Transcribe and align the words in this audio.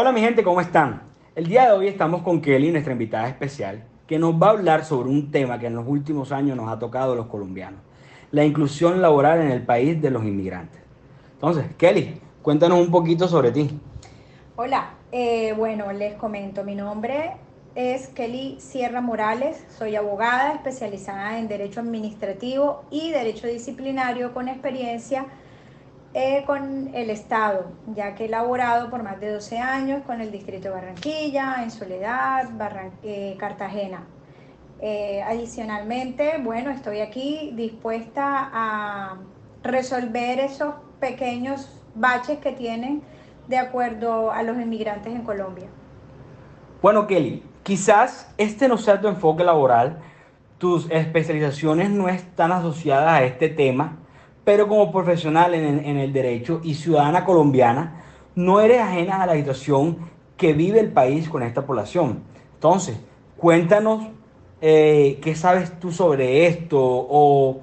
Hola 0.00 0.12
mi 0.12 0.20
gente, 0.20 0.44
¿cómo 0.44 0.60
están? 0.60 1.02
El 1.34 1.48
día 1.48 1.66
de 1.66 1.72
hoy 1.72 1.88
estamos 1.88 2.22
con 2.22 2.40
Kelly, 2.40 2.70
nuestra 2.70 2.92
invitada 2.92 3.26
especial, 3.26 3.82
que 4.06 4.16
nos 4.16 4.40
va 4.40 4.46
a 4.46 4.50
hablar 4.50 4.84
sobre 4.84 5.08
un 5.08 5.32
tema 5.32 5.58
que 5.58 5.66
en 5.66 5.74
los 5.74 5.88
últimos 5.88 6.30
años 6.30 6.56
nos 6.56 6.70
ha 6.70 6.78
tocado 6.78 7.14
a 7.14 7.16
los 7.16 7.26
colombianos, 7.26 7.80
la 8.30 8.44
inclusión 8.44 9.02
laboral 9.02 9.40
en 9.40 9.50
el 9.50 9.62
país 9.62 10.00
de 10.00 10.12
los 10.12 10.22
inmigrantes. 10.22 10.80
Entonces, 11.32 11.66
Kelly, 11.76 12.20
cuéntanos 12.42 12.78
un 12.78 12.92
poquito 12.92 13.26
sobre 13.26 13.50
ti. 13.50 13.76
Hola, 14.54 14.90
eh, 15.10 15.52
bueno, 15.54 15.90
les 15.92 16.14
comento, 16.14 16.62
mi 16.62 16.76
nombre 16.76 17.32
es 17.74 18.06
Kelly 18.06 18.60
Sierra 18.60 19.00
Morales, 19.00 19.66
soy 19.76 19.96
abogada 19.96 20.52
especializada 20.52 21.40
en 21.40 21.48
Derecho 21.48 21.80
Administrativo 21.80 22.84
y 22.92 23.10
Derecho 23.10 23.48
Disciplinario 23.48 24.32
con 24.32 24.46
experiencia 24.46 25.26
eh, 26.14 26.42
con 26.46 26.94
el 26.94 27.10
Estado, 27.10 27.70
ya 27.94 28.14
que 28.14 28.24
he 28.24 28.28
laborado 28.28 28.88
por 28.88 29.02
más 29.02 29.20
de 29.20 29.30
12 29.30 29.58
años 29.58 30.02
con 30.06 30.20
el 30.20 30.32
Distrito 30.32 30.68
de 30.68 30.74
Barranquilla, 30.74 31.62
en 31.62 31.70
Soledad, 31.70 32.48
eh, 33.02 33.36
Cartagena. 33.38 34.04
Eh, 34.80 35.22
adicionalmente, 35.22 36.38
bueno, 36.42 36.70
estoy 36.70 37.00
aquí 37.00 37.52
dispuesta 37.54 38.48
a 38.52 39.16
resolver 39.62 40.38
esos 40.40 40.74
pequeños 40.98 41.68
baches 41.94 42.38
que 42.38 42.52
tienen 42.52 43.02
de 43.48 43.58
acuerdo 43.58 44.30
a 44.30 44.42
los 44.42 44.56
inmigrantes 44.56 45.12
en 45.12 45.22
Colombia. 45.22 45.68
Bueno, 46.80 47.06
Kelly, 47.06 47.42
quizás 47.64 48.32
este 48.38 48.68
no 48.68 48.78
sea 48.78 49.00
tu 49.00 49.08
enfoque 49.08 49.44
laboral, 49.44 49.98
tus 50.58 50.90
especializaciones 50.90 51.90
no 51.90 52.08
están 52.08 52.52
asociadas 52.52 53.08
a 53.08 53.24
este 53.24 53.48
tema, 53.48 53.98
pero 54.48 54.66
como 54.66 54.90
profesional 54.90 55.52
en, 55.52 55.98
el 55.98 56.10
derecho 56.10 56.62
y 56.64 56.72
ciudadana 56.72 57.22
colombiana, 57.22 58.02
no 58.34 58.62
eres 58.62 58.80
ajena 58.80 59.22
a 59.22 59.26
la 59.26 59.34
situación 59.34 59.98
que 60.38 60.54
vive 60.54 60.80
el 60.80 60.90
país 60.90 61.28
con 61.28 61.42
esta 61.42 61.66
población. 61.66 62.22
Entonces, 62.54 62.96
cuéntanos 63.36 64.08
eh, 64.62 65.18
qué 65.20 65.34
sabes 65.34 65.78
tú 65.78 65.92
sobre 65.92 66.46
esto 66.46 66.78
o 66.80 67.60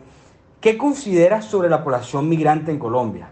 qué 0.61 0.77
consideras 0.77 1.45
sobre 1.45 1.69
la 1.69 1.83
población 1.83 2.29
migrante 2.29 2.69
en 2.69 2.77
Colombia. 2.77 3.29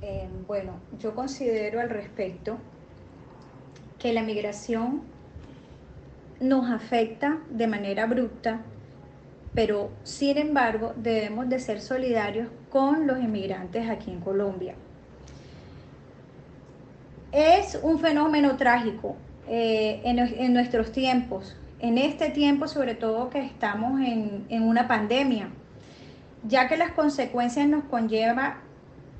Eh, 0.00 0.28
bueno, 0.46 0.70
yo 1.00 1.16
considero 1.16 1.80
al 1.80 1.90
respecto 1.90 2.58
que 3.98 4.12
la 4.12 4.22
migración 4.22 5.02
nos 6.38 6.70
afecta 6.70 7.38
de 7.50 7.66
manera 7.66 8.04
abrupta 8.04 8.60
pero 9.56 9.88
sin 10.04 10.36
embargo 10.36 10.92
debemos 10.96 11.48
de 11.48 11.58
ser 11.58 11.80
solidarios 11.80 12.48
con 12.68 13.06
los 13.06 13.18
inmigrantes 13.18 13.88
aquí 13.88 14.10
en 14.10 14.20
Colombia. 14.20 14.74
Es 17.32 17.80
un 17.82 17.98
fenómeno 17.98 18.58
trágico 18.58 19.16
eh, 19.48 20.02
en, 20.04 20.52
nuestros 20.52 20.92
tiempos, 20.92 21.56
en 21.80 21.96
este 21.96 22.28
tiempo 22.28 22.68
sobre 22.68 22.94
todo 22.94 23.30
que 23.30 23.40
estamos 23.40 23.98
en, 24.02 24.44
en 24.50 24.62
una 24.62 24.86
pandemia, 24.86 25.48
ya 26.46 26.68
que 26.68 26.76
las 26.76 26.92
consecuencias 26.92 27.66
nos 27.66 27.84
conlleva 27.84 28.58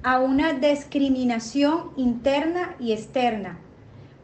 a 0.03 0.21
una 0.21 0.53
discriminación 0.53 1.93
interna 1.97 2.77
y 2.79 2.93
externa. 2.93 3.59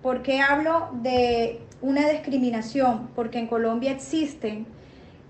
¿Por 0.03 0.21
qué 0.21 0.43
hablo 0.43 0.91
de 0.93 1.63
una 1.81 2.07
discriminación? 2.07 3.09
Porque 3.15 3.39
en 3.39 3.47
Colombia 3.47 3.93
existen 3.93 4.67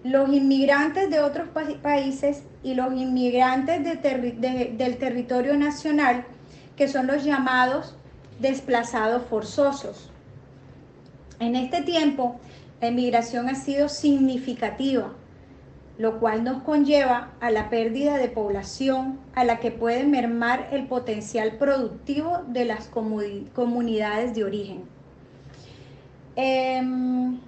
los 0.04 0.32
inmigrantes 0.32 1.10
de 1.10 1.20
otros 1.20 1.48
países 1.82 2.42
y 2.62 2.74
los 2.74 2.92
inmigrantes 2.94 3.82
del 3.82 4.98
territorio 4.98 5.56
nacional, 5.56 6.24
que 6.76 6.88
son 6.88 7.06
los 7.06 7.24
llamados 7.24 7.94
desplazados 8.40 9.22
forzosos. 9.28 10.10
En 11.38 11.56
este 11.56 11.82
tiempo, 11.82 12.40
la 12.80 12.88
inmigración 12.88 13.48
ha 13.48 13.54
sido 13.54 13.88
significativa, 13.88 15.12
lo 15.98 16.18
cual 16.18 16.42
nos 16.42 16.62
conlleva 16.62 17.30
a 17.40 17.50
la 17.50 17.70
pérdida 17.70 18.16
de 18.16 18.28
población 18.28 19.20
a 19.34 19.44
la 19.44 19.60
que 19.60 19.70
puede 19.70 20.04
mermar 20.04 20.68
el 20.72 20.86
potencial 20.86 21.58
productivo 21.58 22.42
de 22.48 22.64
las 22.64 22.88
comunidades 22.88 24.34
de 24.34 24.44
origen. 24.44 24.84
Em, 26.34 27.38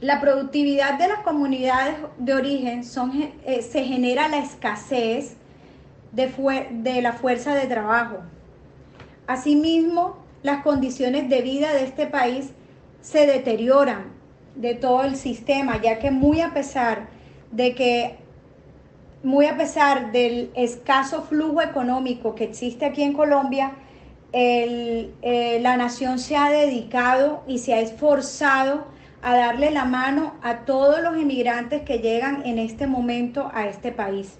la 0.00 0.20
productividad 0.20 0.98
de 0.98 1.08
las 1.08 1.20
comunidades 1.20 1.96
de 2.18 2.34
origen 2.34 2.84
son, 2.84 3.30
eh, 3.44 3.62
se 3.62 3.84
genera 3.84 4.28
la 4.28 4.38
escasez 4.38 5.36
de, 6.12 6.30
de 6.70 7.02
la 7.02 7.12
fuerza 7.12 7.54
de 7.54 7.66
trabajo. 7.66 8.18
Asimismo, 9.26 10.16
las 10.42 10.62
condiciones 10.62 11.28
de 11.28 11.42
vida 11.42 11.72
de 11.72 11.84
este 11.84 12.06
país 12.06 12.50
se 13.00 13.26
deterioran 13.26 14.12
de 14.54 14.74
todo 14.74 15.04
el 15.04 15.16
sistema, 15.16 15.80
ya 15.80 15.98
que 15.98 16.10
muy 16.10 16.40
a 16.40 16.52
pesar 16.52 17.08
de 17.50 17.74
que 17.74 18.16
muy 19.22 19.46
a 19.46 19.56
pesar 19.56 20.12
del 20.12 20.50
escaso 20.54 21.22
flujo 21.22 21.60
económico 21.62 22.34
que 22.34 22.44
existe 22.44 22.84
aquí 22.84 23.02
en 23.02 23.12
Colombia, 23.12 23.72
eh, 24.32 25.58
la 25.62 25.76
nación 25.76 26.18
se 26.18 26.36
ha 26.36 26.50
dedicado 26.50 27.42
y 27.46 27.58
se 27.58 27.74
ha 27.74 27.80
esforzado 27.80 28.86
a 29.22 29.36
darle 29.36 29.70
la 29.70 29.84
mano 29.84 30.34
a 30.42 30.64
todos 30.64 31.00
los 31.00 31.16
inmigrantes 31.16 31.82
que 31.82 31.98
llegan 31.98 32.44
en 32.44 32.58
este 32.58 32.86
momento 32.86 33.50
a 33.52 33.66
este 33.66 33.92
país. 33.92 34.38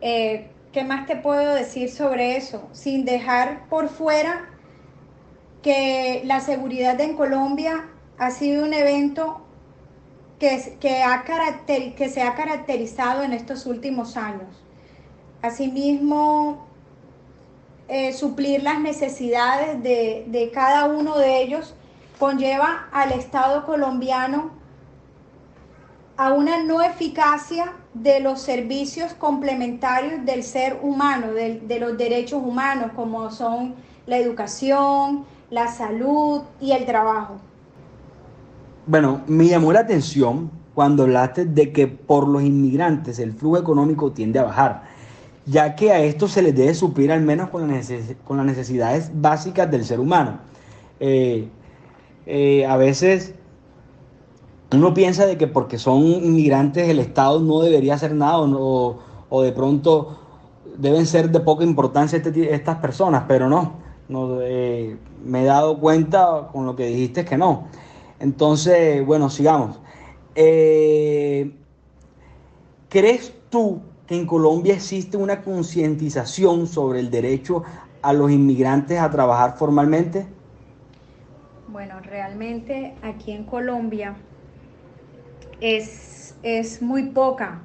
Eh, 0.00 0.50
¿Qué 0.72 0.84
más 0.84 1.06
te 1.06 1.16
puedo 1.16 1.54
decir 1.54 1.90
sobre 1.90 2.36
eso? 2.36 2.68
Sin 2.72 3.04
dejar 3.04 3.68
por 3.68 3.88
fuera 3.88 4.48
que 5.62 6.22
la 6.24 6.40
seguridad 6.40 7.00
en 7.00 7.16
Colombia 7.16 7.88
ha 8.18 8.30
sido 8.30 8.64
un 8.64 8.72
evento 8.72 9.42
que, 10.38 10.76
que, 10.80 11.02
ha 11.02 11.24
que 11.66 12.08
se 12.08 12.22
ha 12.22 12.34
caracterizado 12.34 13.22
en 13.22 13.32
estos 13.32 13.66
últimos 13.66 14.16
años. 14.16 14.64
Asimismo, 15.42 16.66
eh, 17.88 18.12
suplir 18.12 18.62
las 18.62 18.80
necesidades 18.80 19.82
de, 19.82 20.24
de 20.28 20.50
cada 20.52 20.84
uno 20.84 21.18
de 21.18 21.42
ellos 21.42 21.74
conlleva 22.20 22.86
al 22.92 23.12
Estado 23.12 23.64
colombiano 23.64 24.50
a 26.18 26.34
una 26.34 26.62
no 26.62 26.82
eficacia 26.82 27.72
de 27.94 28.20
los 28.20 28.42
servicios 28.42 29.14
complementarios 29.14 30.26
del 30.26 30.42
ser 30.42 30.78
humano, 30.82 31.32
de, 31.32 31.80
los 31.80 31.96
derechos 31.96 32.42
humanos, 32.44 32.90
como 32.94 33.30
son 33.30 33.74
la 34.06 34.18
educación, 34.18 35.24
la 35.48 35.68
salud 35.68 36.42
y 36.60 36.72
el 36.72 36.84
trabajo. 36.84 37.36
Bueno, 38.86 39.22
me 39.26 39.46
llamó 39.46 39.72
la 39.72 39.80
atención 39.80 40.50
cuando 40.74 41.04
hablaste 41.04 41.46
de 41.46 41.72
que 41.72 41.86
por 41.86 42.28
los 42.28 42.42
inmigrantes 42.42 43.18
el 43.18 43.32
flujo 43.32 43.56
económico 43.56 44.12
tiende 44.12 44.38
a 44.38 44.42
bajar, 44.42 44.82
ya 45.46 45.74
que 45.74 45.90
a 45.90 46.00
esto 46.00 46.28
se 46.28 46.42
les 46.42 46.54
debe 46.54 46.74
suplir 46.74 47.10
al 47.12 47.22
menos 47.22 47.48
con, 47.48 47.66
las 47.66 48.46
necesidades 48.46 49.10
básicas 49.14 49.70
del 49.70 49.86
ser 49.86 50.00
humano. 50.00 50.38
Eh, 51.00 51.48
eh, 52.26 52.66
a 52.66 52.76
veces 52.76 53.34
uno 54.72 54.94
piensa 54.94 55.26
de 55.26 55.36
que 55.36 55.46
porque 55.46 55.78
son 55.78 56.02
inmigrantes 56.02 56.88
el 56.88 57.00
Estado 57.00 57.40
no 57.40 57.60
debería 57.60 57.94
hacer 57.94 58.14
nada 58.14 58.38
o, 58.38 59.42
de 59.42 59.52
pronto 59.52 60.18
deben 60.78 61.06
ser 61.06 61.30
de 61.30 61.40
poca 61.40 61.64
importancia 61.64 62.16
este 62.18 62.54
estas 62.54 62.76
personas, 62.76 63.24
pero 63.26 63.48
no, 63.48 63.74
eh, 64.42 64.96
me 65.24 65.42
he 65.42 65.44
dado 65.44 65.78
cuenta 65.78 66.48
con 66.52 66.66
lo 66.66 66.76
que 66.76 66.86
dijiste 66.86 67.24
que 67.24 67.36
no. 67.36 67.68
Entonces, 68.20 69.04
bueno, 69.04 69.30
sigamos. 69.30 69.80
Eh, 70.34 71.52
¿Crees 72.88 73.32
tú 73.50 73.80
que 74.06 74.16
en 74.16 74.26
Colombia 74.26 74.74
existe 74.74 75.16
una 75.16 75.42
concientización 75.42 76.66
sobre 76.66 77.00
el 77.00 77.10
derecho 77.10 77.62
a 78.02 78.12
los 78.12 78.30
inmigrantes 78.30 78.98
a 78.98 79.10
trabajar 79.10 79.56
formalmente? 79.56 80.26
Bueno, 81.72 82.00
realmente 82.00 82.96
aquí 83.00 83.30
en 83.30 83.44
Colombia 83.44 84.16
es, 85.60 86.34
es 86.42 86.82
muy 86.82 87.10
poca 87.10 87.60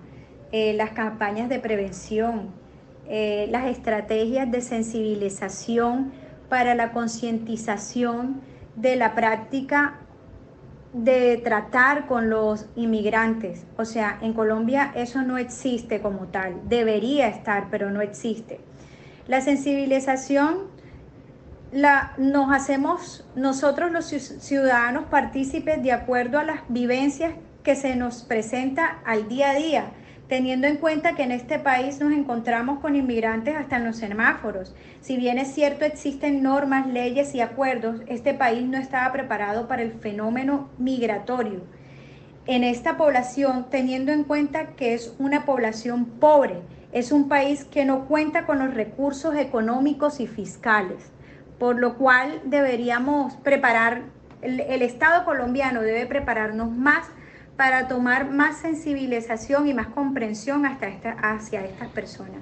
eh, 0.51 0.73
las 0.73 0.91
campañas 0.91 1.49
de 1.49 1.57
prevención, 1.57 2.51
eh, 3.07 3.47
las 3.49 3.65
estrategias 3.65 4.51
de 4.51 4.61
sensibilización 4.61 6.11
para 6.49 6.75
la 6.75 6.91
concientización 6.91 8.41
de 8.75 8.95
la 8.95 9.15
práctica 9.15 10.01
de 10.93 11.37
tratar 11.37 12.05
con 12.05 12.29
los 12.29 12.67
inmigrantes. 12.75 13.65
O 13.75 13.85
sea, 13.85 14.19
en 14.21 14.33
Colombia 14.33 14.91
eso 14.95 15.23
no 15.23 15.39
existe 15.39 15.99
como 15.99 16.27
tal. 16.27 16.61
Debería 16.69 17.27
estar, 17.27 17.69
pero 17.71 17.89
no 17.89 18.01
existe. 18.01 18.59
La 19.27 19.41
sensibilización 19.41 20.74
la, 21.75 22.13
nos 22.17 22.53
hacemos 22.53 23.27
nosotros 23.35 23.91
los 23.91 24.05
ciudadanos 24.05 25.03
partícipes 25.05 25.83
de 25.83 25.91
acuerdo 25.91 26.39
a 26.39 26.45
las 26.45 26.61
vivencias 26.69 27.33
que 27.63 27.75
se 27.75 27.97
nos 27.97 28.23
presenta 28.23 28.99
al 29.05 29.27
día 29.27 29.49
a 29.49 29.55
día, 29.55 29.85
teniendo 30.29 30.67
en 30.67 30.77
cuenta 30.77 31.15
que 31.15 31.23
en 31.23 31.33
este 31.33 31.59
país 31.59 31.99
nos 31.99 32.13
encontramos 32.13 32.79
con 32.79 32.95
inmigrantes 32.95 33.57
hasta 33.57 33.75
en 33.75 33.83
los 33.83 33.97
semáforos. 33.97 34.73
Si 35.01 35.17
bien 35.17 35.37
es 35.37 35.53
cierto 35.53 35.83
existen 35.83 36.41
normas, 36.41 36.87
leyes 36.87 37.35
y 37.35 37.41
acuerdos, 37.41 37.99
este 38.07 38.33
país 38.33 38.65
no 38.65 38.77
estaba 38.77 39.11
preparado 39.11 39.67
para 39.67 39.81
el 39.81 39.91
fenómeno 39.99 40.69
migratorio. 40.77 41.65
En 42.45 42.63
esta 42.63 42.95
población, 42.95 43.65
teniendo 43.69 44.13
en 44.13 44.23
cuenta 44.23 44.75
que 44.77 44.93
es 44.93 45.13
una 45.19 45.43
población 45.45 46.05
pobre, 46.05 46.61
es 46.93 47.11
un 47.11 47.27
país 47.27 47.65
que 47.65 47.83
no 47.83 48.05
cuenta 48.05 48.45
con 48.45 48.59
los 48.59 48.73
recursos 48.73 49.35
económicos 49.35 50.21
y 50.21 50.27
fiscales, 50.27 51.11
por 51.59 51.79
lo 51.79 51.97
cual 51.97 52.41
deberíamos 52.45 53.33
preparar, 53.35 54.03
el, 54.41 54.81
Estado 54.81 55.25
colombiano 55.25 55.81
debe 55.81 56.05
prepararnos 56.05 56.71
más 56.71 57.07
para 57.57 57.87
tomar 57.87 58.31
más 58.31 58.59
sensibilización 58.59 59.67
y 59.67 59.73
más 59.73 59.87
comprensión 59.87 60.65
hasta 60.65 60.87
hacia 61.21 61.63
estas 61.65 61.87
personas. 61.89 62.41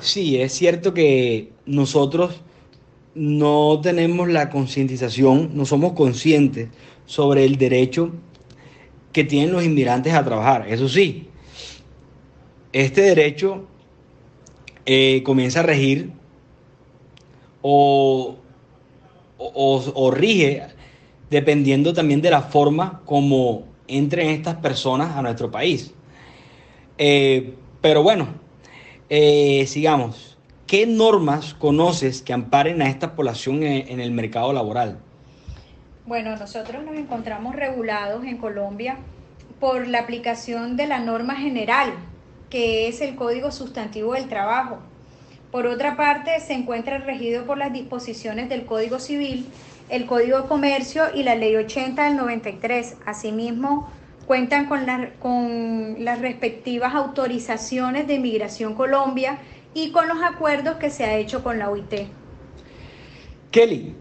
Sí, 0.00 0.40
es 0.40 0.52
cierto 0.52 0.94
que 0.94 1.50
nosotros 1.66 2.40
no 3.14 3.80
tenemos 3.82 4.28
la 4.28 4.48
concientización, 4.48 5.50
no 5.54 5.66
somos 5.66 5.92
conscientes 5.92 6.68
sobre 7.04 7.44
el 7.44 7.56
derecho 7.58 8.12
que 9.12 9.24
tienen 9.24 9.52
los 9.52 9.64
inmigrantes 9.64 10.14
a 10.14 10.24
trabajar. 10.24 10.66
Eso 10.68 10.88
sí, 10.88 11.28
este 12.72 13.02
derecho 13.02 13.66
eh, 14.86 15.22
comienza 15.24 15.60
a 15.60 15.64
regir 15.64 16.12
o, 17.62 18.36
rige 20.12 20.66
dependiendo 21.30 21.92
también 21.94 22.20
de 22.20 22.30
la 22.30 22.42
forma 22.42 23.00
como 23.04 23.64
entren 23.88 24.28
estas 24.28 24.56
personas 24.56 25.16
a 25.16 25.22
nuestro 25.22 25.50
país. 25.50 25.94
Eh, 26.98 27.54
pero 27.80 28.02
bueno, 28.02 28.28
eh, 29.08 29.64
sigamos. 29.66 30.36
¿Qué 30.66 30.86
normas 30.86 31.54
conoces 31.54 32.22
que 32.22 32.32
amparen 32.32 32.80
a 32.80 32.88
esta 32.88 33.14
población 33.14 33.62
en 33.62 34.00
el 34.00 34.10
mercado 34.10 34.52
laboral? 34.52 34.98
Bueno, 36.06 36.34
nosotros 36.36 36.82
nos 36.84 36.96
encontramos 36.96 37.54
regulados 37.54 38.24
en 38.24 38.38
Colombia 38.38 38.96
por 39.60 39.86
la 39.86 40.00
aplicación 40.00 40.76
de 40.76 40.86
la 40.86 40.98
norma 40.98 41.36
general 41.36 41.92
que 42.52 42.86
es 42.86 43.00
el 43.00 43.16
Código 43.16 43.50
Sustantivo 43.50 44.12
del 44.12 44.28
Trabajo. 44.28 44.76
Por 45.52 45.66
otra 45.66 45.98
parte, 45.98 46.40
se 46.40 46.54
encuentra 46.54 46.96
regido 46.96 47.44
por 47.44 47.58
las 47.58 47.74
disposiciones 47.74 48.48
del 48.48 48.64
Código 48.64 48.98
Civil, 48.98 49.44
el 49.90 50.06
Código 50.06 50.40
de 50.40 50.48
Comercio 50.48 51.04
y 51.14 51.24
la 51.24 51.34
Ley 51.34 51.54
80 51.56 52.06
del 52.06 52.16
93. 52.16 52.96
Asimismo, 53.04 53.90
cuentan 54.26 54.64
con, 54.64 54.86
con 55.20 56.02
las 56.02 56.22
respectivas 56.22 56.94
autorizaciones 56.94 58.06
de 58.06 58.14
Inmigración 58.14 58.74
Colombia 58.74 59.40
y 59.74 59.90
con 59.90 60.08
los 60.08 60.22
acuerdos 60.22 60.76
que 60.76 60.88
se 60.88 61.04
ha 61.04 61.18
hecho 61.18 61.42
con 61.42 61.58
la 61.58 61.68
OIT. 61.68 62.06
Kelly, 63.50 63.94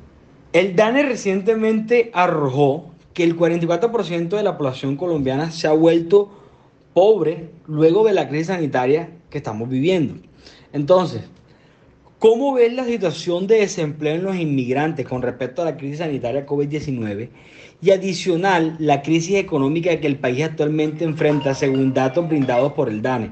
el 0.54 0.74
DANE 0.78 1.04
recientemente 1.04 2.12
arrojó 2.14 2.92
que 3.14 3.26
el 3.26 3.38
44% 3.38 4.30
de 4.30 4.44
la 4.44 4.58
población 4.58 4.96
colombiana 4.96 5.52
se 5.52 5.68
ha 5.68 5.74
vuelto 5.74 6.32
pobre 6.94 7.50
luego 7.68 8.06
de 8.06 8.14
la 8.14 8.30
crisis 8.30 8.48
sanitaria 8.48 9.10
que 9.30 9.40
estamos 9.40 9.68
viviendo. 9.68 10.16
Entonces, 10.72 11.24
¿cómo 12.22 12.54
ves 12.54 12.72
la 12.72 12.86
situación 12.86 13.48
de 13.48 13.62
desempleo 13.62 14.14
en 14.14 14.24
los 14.24 14.36
inmigrantes 14.36 15.08
con 15.08 15.24
respecto 15.24 15.64
a 15.64 15.66
la 15.66 15.76
crisis 15.76 15.98
sanitaria 15.98 16.46
COVID-19 16.46 17.30
y 17.82 17.90
adicional 17.90 18.76
la 18.78 19.02
crisis 19.02 19.38
económica 19.38 20.00
que 20.00 20.06
el 20.06 20.18
país 20.18 20.44
actualmente 20.44 21.04
enfrenta 21.04 21.56
según 21.56 21.96
datos 21.96 22.30
brindados 22.30 22.74
por 22.74 22.90
el 22.90 23.02
DANE? 23.02 23.32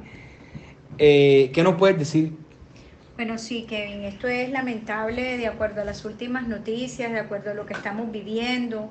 Eh, 0.97 1.51
¿Qué 1.53 1.61
nos 1.61 1.75
puedes 1.75 1.99
decir? 1.99 2.33
Bueno, 3.15 3.37
sí, 3.37 3.67
Kevin, 3.69 4.05
esto 4.05 4.27
es 4.27 4.49
lamentable 4.49 5.37
de 5.37 5.45
acuerdo 5.45 5.81
a 5.81 5.85
las 5.85 6.03
últimas 6.03 6.47
noticias, 6.47 7.11
de 7.11 7.19
acuerdo 7.19 7.51
a 7.51 7.53
lo 7.53 7.67
que 7.67 7.73
estamos 7.73 8.11
viviendo 8.11 8.89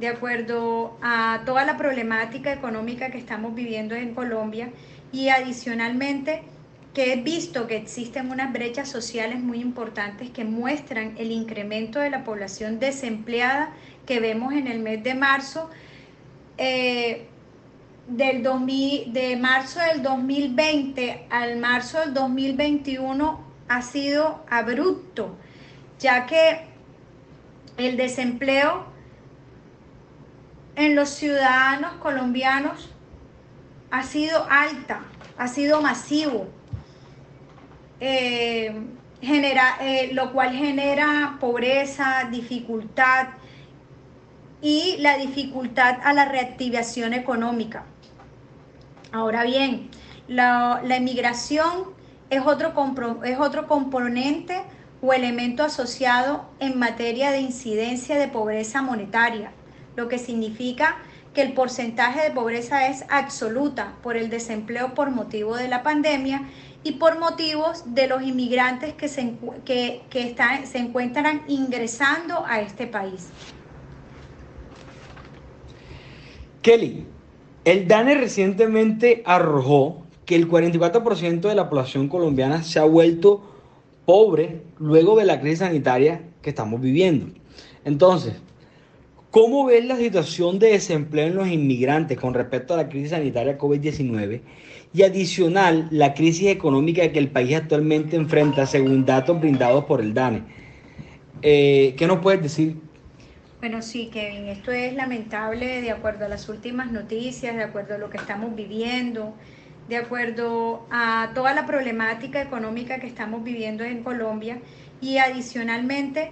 de 0.00 0.08
acuerdo 0.08 0.96
a 1.02 1.42
toda 1.46 1.64
la 1.64 1.76
problemática 1.76 2.52
económica 2.52 3.10
que 3.10 3.18
estamos 3.18 3.54
viviendo 3.54 3.94
en 3.94 4.14
Colombia 4.14 4.70
y 5.12 5.28
adicionalmente 5.28 6.42
que 6.94 7.12
he 7.12 7.16
visto 7.16 7.66
que 7.66 7.76
existen 7.76 8.30
unas 8.30 8.52
brechas 8.52 8.88
sociales 8.88 9.40
muy 9.40 9.60
importantes 9.60 10.30
que 10.30 10.44
muestran 10.44 11.14
el 11.18 11.32
incremento 11.32 11.98
de 11.98 12.08
la 12.08 12.22
población 12.22 12.78
desempleada 12.78 13.72
que 14.06 14.20
vemos 14.20 14.52
en 14.54 14.68
el 14.68 14.78
mes 14.78 15.02
de 15.02 15.14
marzo. 15.14 15.68
Eh, 16.56 17.26
del 18.06 18.42
2000, 18.42 19.12
de 19.12 19.36
marzo 19.36 19.80
del 19.80 20.02
2020 20.02 21.26
al 21.30 21.56
marzo 21.56 22.00
del 22.00 22.14
2021 22.14 23.40
ha 23.68 23.82
sido 23.82 24.44
abrupto, 24.50 25.36
ya 25.98 26.26
que 26.26 26.66
el 27.76 27.96
desempleo 27.96 28.84
en 30.76 30.94
los 30.94 31.08
ciudadanos 31.08 31.94
colombianos 31.94 32.90
ha 33.90 34.02
sido 34.02 34.46
alta, 34.50 35.02
ha 35.38 35.48
sido 35.48 35.80
masivo, 35.80 36.48
eh, 38.00 38.74
genera, 39.20 39.76
eh, 39.80 40.10
lo 40.12 40.32
cual 40.32 40.54
genera 40.54 41.36
pobreza, 41.40 42.28
dificultad 42.30 43.28
y 44.60 44.96
la 44.98 45.16
dificultad 45.18 45.98
a 46.02 46.12
la 46.12 46.24
reactivación 46.24 47.12
económica. 47.12 47.84
Ahora 49.12 49.44
bien, 49.44 49.90
la, 50.28 50.80
la 50.84 50.96
emigración 50.96 51.94
es 52.30 52.42
otro, 52.44 52.72
es 53.24 53.38
otro 53.38 53.66
componente 53.66 54.62
o 55.02 55.12
elemento 55.12 55.62
asociado 55.62 56.48
en 56.60 56.78
materia 56.78 57.30
de 57.30 57.40
incidencia 57.40 58.18
de 58.18 58.28
pobreza 58.28 58.82
monetaria 58.82 59.52
lo 59.96 60.08
que 60.08 60.18
significa 60.18 60.96
que 61.32 61.42
el 61.42 61.52
porcentaje 61.52 62.22
de 62.22 62.30
pobreza 62.30 62.86
es 62.88 63.04
absoluta 63.08 63.94
por 64.02 64.16
el 64.16 64.30
desempleo 64.30 64.94
por 64.94 65.10
motivo 65.10 65.56
de 65.56 65.68
la 65.68 65.82
pandemia 65.82 66.42
y 66.84 66.92
por 66.92 67.18
motivos 67.18 67.82
de 67.94 68.06
los 68.06 68.22
inmigrantes 68.22 68.92
que 68.92 69.08
se, 69.08 69.34
que, 69.64 70.02
están, 70.12 70.66
se 70.66 70.78
encuentran 70.78 71.42
ingresando 71.48 72.44
a 72.46 72.60
este 72.60 72.86
país. 72.86 73.30
Kelly, 76.60 77.06
el 77.64 77.88
DANE 77.88 78.16
recientemente 78.16 79.22
arrojó 79.24 80.04
que 80.26 80.36
el 80.36 80.48
44% 80.48 81.40
de 81.40 81.54
la 81.54 81.68
población 81.68 82.08
colombiana 82.08 82.62
se 82.62 82.78
ha 82.78 82.84
vuelto 82.84 83.42
pobre 84.04 84.62
luego 84.78 85.16
de 85.16 85.24
la 85.24 85.40
crisis 85.40 85.60
sanitaria 85.60 86.22
que 86.42 86.50
estamos 86.50 86.80
viviendo. 86.80 87.26
Entonces, 87.84 88.34
¿Cómo 89.34 89.66
ves 89.66 89.84
la 89.84 89.96
situación 89.96 90.60
de 90.60 90.68
desempleo 90.68 91.26
en 91.26 91.34
los 91.34 91.48
inmigrantes 91.48 92.16
con 92.16 92.34
respecto 92.34 92.72
a 92.72 92.76
la 92.76 92.88
crisis 92.88 93.10
sanitaria 93.10 93.58
COVID-19 93.58 94.42
y 94.92 95.02
adicional 95.02 95.88
la 95.90 96.14
crisis 96.14 96.50
económica 96.50 97.10
que 97.10 97.18
el 97.18 97.26
país 97.26 97.56
actualmente 97.56 98.14
enfrenta 98.14 98.64
según 98.64 99.04
datos 99.04 99.40
brindados 99.40 99.86
por 99.86 100.00
el 100.00 100.14
DANE? 100.14 100.44
Eh, 101.42 101.96
¿Qué 101.98 102.06
nos 102.06 102.20
puedes 102.20 102.42
decir? 102.42 102.76
Bueno, 103.58 103.82
sí, 103.82 104.08
Kevin, 104.12 104.46
esto 104.46 104.70
es 104.70 104.94
lamentable 104.94 105.82
de 105.82 105.90
acuerdo 105.90 106.26
a 106.26 106.28
las 106.28 106.48
últimas 106.48 106.92
noticias, 106.92 107.56
de 107.56 107.64
acuerdo 107.64 107.96
a 107.96 107.98
lo 107.98 108.10
que 108.10 108.18
estamos 108.18 108.54
viviendo, 108.54 109.34
de 109.88 109.96
acuerdo 109.96 110.86
a 110.92 111.32
toda 111.34 111.54
la 111.54 111.66
problemática 111.66 112.40
económica 112.40 113.00
que 113.00 113.08
estamos 113.08 113.42
viviendo 113.42 113.82
en 113.82 114.04
Colombia 114.04 114.60
y 115.00 115.16
adicionalmente 115.18 116.30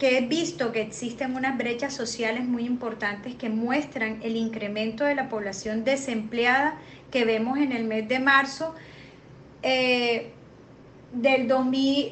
que 0.00 0.16
he 0.16 0.22
visto 0.22 0.72
que 0.72 0.80
existen 0.80 1.36
unas 1.36 1.58
brechas 1.58 1.92
sociales 1.92 2.46
muy 2.46 2.64
importantes 2.64 3.34
que 3.34 3.50
muestran 3.50 4.18
el 4.22 4.34
incremento 4.34 5.04
de 5.04 5.14
la 5.14 5.28
población 5.28 5.84
desempleada 5.84 6.78
que 7.10 7.26
vemos 7.26 7.58
en 7.58 7.72
el 7.72 7.84
mes 7.84 8.08
de 8.08 8.18
marzo. 8.18 8.74
Eh, 9.62 10.32
del 11.12 11.48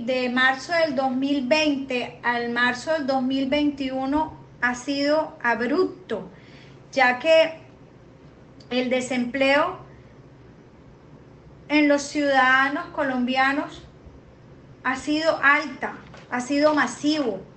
de 0.00 0.28
marzo 0.28 0.72
del 0.72 0.96
2020 0.96 2.20
al 2.22 2.50
marzo 2.50 2.92
del 2.92 3.06
2021 3.06 4.36
ha 4.60 4.74
sido 4.74 5.38
abrupto, 5.42 6.28
ya 6.92 7.18
que 7.18 7.54
el 8.68 8.90
desempleo 8.90 9.78
en 11.68 11.88
los 11.88 12.02
ciudadanos 12.02 12.86
colombianos 12.86 13.82
ha 14.84 14.96
sido 14.96 15.38
alta, 15.42 15.94
ha 16.30 16.40
sido 16.42 16.74
masivo. 16.74 17.47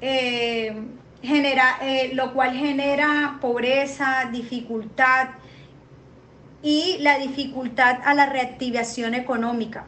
Eh, 0.00 0.74
genera, 1.22 1.78
eh, 1.82 2.10
lo 2.14 2.32
cual 2.32 2.54
genera 2.54 3.38
pobreza, 3.40 4.28
dificultad 4.30 5.30
y 6.62 6.98
la 7.00 7.18
dificultad 7.18 7.98
a 8.04 8.14
la 8.14 8.26
reactivación 8.26 9.14
económica. 9.14 9.84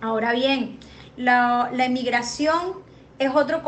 Ahora 0.00 0.32
bien, 0.32 0.78
la, 1.16 1.70
emigración 1.72 2.82
es 3.18 3.30
otro, 3.34 3.62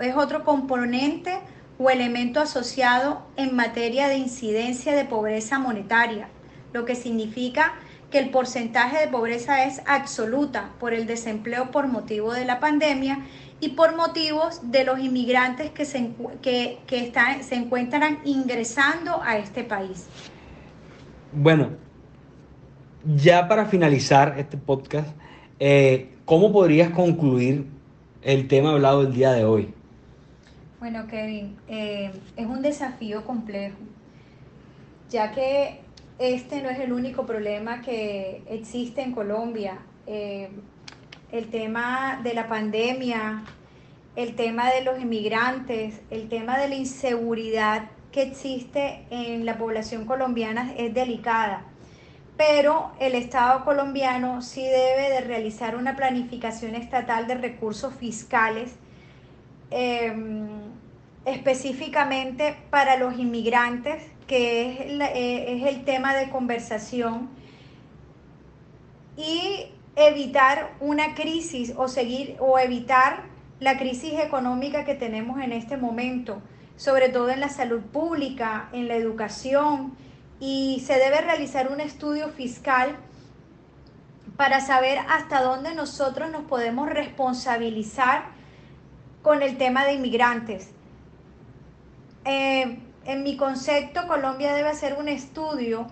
es 0.00 0.16
otro 0.16 0.44
componente 0.44 1.40
o 1.78 1.90
elemento 1.90 2.40
asociado 2.40 3.26
en 3.36 3.54
materia 3.54 4.08
de 4.08 4.16
incidencia 4.16 4.94
de 4.94 5.04
pobreza 5.04 5.58
monetaria, 5.58 6.28
lo 6.72 6.84
que 6.84 6.94
significa 6.94 7.74
que 8.10 8.18
el 8.18 8.30
porcentaje 8.30 8.98
de 8.98 9.08
pobreza 9.08 9.64
es 9.64 9.82
absoluta 9.86 10.70
por 10.78 10.92
el 10.92 11.06
desempleo 11.06 11.70
por 11.70 11.88
motivo 11.88 12.32
de 12.32 12.44
la 12.44 12.60
pandemia 12.60 13.24
y 13.62 13.68
por 13.68 13.96
motivos 13.96 14.72
de 14.72 14.82
los 14.82 14.98
inmigrantes 14.98 15.70
que 15.70 15.84
se, 15.84 16.10
que, 16.42 16.80
están, 16.90 17.44
se 17.44 17.54
encuentran 17.54 18.18
ingresando 18.24 19.22
a 19.22 19.38
este 19.38 19.62
país. 19.62 20.08
Bueno, 21.30 21.68
ya 23.14 23.46
para 23.46 23.66
finalizar 23.66 24.34
este 24.36 24.56
podcast, 24.56 25.16
eh, 25.60 26.10
¿cómo 26.24 26.50
podrías 26.50 26.90
concluir 26.90 27.68
el 28.22 28.48
tema 28.48 28.72
hablado 28.72 29.02
el 29.02 29.14
día 29.14 29.30
de 29.30 29.44
hoy? 29.44 29.72
Bueno, 30.80 31.06
Kevin, 31.06 31.56
eh, 31.68 32.10
es 32.36 32.46
un 32.46 32.62
desafío 32.62 33.24
complejo, 33.24 33.76
ya 35.08 35.30
que 35.30 35.82
este 36.18 36.62
no 36.62 36.68
es 36.68 36.80
el 36.80 36.92
único 36.92 37.26
problema 37.26 37.80
que 37.80 38.42
existe 38.48 39.02
en 39.02 39.12
Colombia. 39.12 39.78
Eh, 40.08 40.50
el 41.32 41.48
tema 41.48 42.20
de 42.22 42.34
la 42.34 42.46
pandemia, 42.46 43.42
el 44.16 44.36
tema 44.36 44.70
de 44.70 44.82
los 44.82 45.00
inmigrantes, 45.00 46.00
el 46.10 46.28
tema 46.28 46.58
de 46.58 46.68
la 46.68 46.74
inseguridad 46.74 47.90
que 48.12 48.22
existe 48.22 49.06
en 49.10 49.46
la 49.46 49.56
población 49.56 50.04
colombiana 50.04 50.74
es 50.76 50.92
delicada. 50.92 51.64
Pero 52.36 52.92
el 53.00 53.14
Estado 53.14 53.64
colombiano 53.64 54.42
sí 54.42 54.62
debe 54.62 55.08
de 55.10 55.22
realizar 55.22 55.76
una 55.76 55.96
planificación 55.96 56.74
estatal 56.74 57.26
de 57.26 57.36
recursos 57.36 57.94
fiscales 57.94 58.74
em, 59.70 60.48
específicamente 61.24 62.56
para 62.68 62.96
los 62.96 63.18
inmigrantes, 63.18 64.02
que 64.26 64.72
es, 64.72 65.00
eh, 65.14 65.56
es 65.56 65.66
el 65.66 65.84
tema 65.84 66.14
de 66.14 66.28
conversación, 66.28 67.30
y 69.16 69.66
evitar 69.96 70.72
una 70.80 71.14
crisis 71.14 71.74
o 71.76 71.88
seguir 71.88 72.36
o 72.40 72.58
evitar 72.58 73.24
la 73.60 73.78
crisis 73.78 74.14
económica 74.14 74.84
que 74.84 74.94
tenemos 74.94 75.40
en 75.40 75.52
este 75.52 75.76
momento, 75.76 76.42
sobre 76.76 77.08
todo 77.08 77.30
en 77.30 77.40
la 77.40 77.48
salud 77.48 77.80
pública, 77.80 78.68
en 78.72 78.88
la 78.88 78.96
educación, 78.96 79.96
y 80.40 80.82
se 80.84 80.94
debe 80.94 81.20
realizar 81.20 81.70
un 81.70 81.80
estudio 81.80 82.28
fiscal 82.30 82.96
para 84.36 84.60
saber 84.60 84.98
hasta 85.08 85.40
dónde 85.40 85.74
nosotros 85.74 86.30
nos 86.32 86.42
podemos 86.44 86.88
responsabilizar 86.88 88.24
con 89.22 89.42
el 89.42 89.56
tema 89.56 89.84
de 89.84 89.92
inmigrantes. 89.92 90.70
Eh, 92.24 92.78
en 93.04 93.22
mi 93.22 93.36
concepto, 93.36 94.06
Colombia 94.08 94.52
debe 94.54 94.68
hacer 94.68 94.96
un 94.98 95.08
estudio 95.08 95.86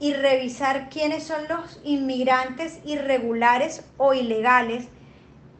y 0.00 0.12
revisar 0.12 0.88
quiénes 0.88 1.24
son 1.24 1.48
los 1.48 1.80
inmigrantes 1.84 2.80
irregulares 2.84 3.84
o 3.96 4.14
ilegales 4.14 4.88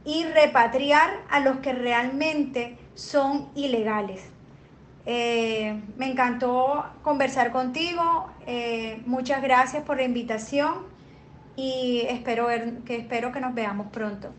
y 0.04 0.24
repatriar 0.24 1.10
a 1.30 1.40
los 1.40 1.58
que 1.58 1.72
realmente 1.72 2.76
son 2.94 3.48
ilegales. 3.54 4.30
Eh, 5.06 5.80
me 5.96 6.10
encantó 6.10 6.84
conversar 7.02 7.52
contigo, 7.52 8.30
eh, 8.46 9.02
muchas 9.06 9.42
gracias 9.42 9.82
por 9.82 9.98
la 9.98 10.04
invitación 10.04 10.86
y 11.56 12.02
espero, 12.08 12.48
que, 12.84 12.96
espero 12.96 13.30
que 13.30 13.40
nos 13.40 13.54
veamos 13.54 13.88
pronto. 13.92 14.30